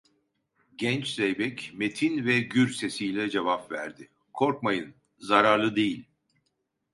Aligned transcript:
Genç 0.75 1.13
zeybek 1.15 1.71
metin 1.77 2.25
ve 2.25 2.39
gür 2.39 2.69
sesiyle 2.69 3.29
cevap 3.29 3.71
verdi:- 3.71 4.09
Korkmayın, 4.33 4.93
zararlı 5.19 5.75
değil… 5.75 6.05